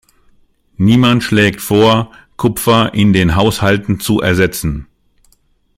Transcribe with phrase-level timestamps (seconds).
[0.77, 4.87] Niemand schlägt vor, Kupfer in den Haushalten zu ersetzen.